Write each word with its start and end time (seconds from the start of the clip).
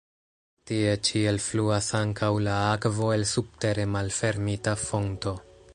Tie 0.69 0.93
ĉi 1.07 1.21
elfluas 1.31 1.89
ankaŭ 1.99 2.31
la 2.49 2.57
akvo 2.71 3.11
el 3.17 3.27
subtere 3.35 3.87
malfermita 3.97 4.75
fonto. 4.89 5.37